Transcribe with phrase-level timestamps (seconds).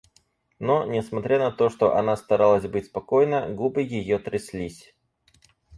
[0.57, 4.95] Но, несмотря на то, что она старалась быть спокойна, губы ее тряслись.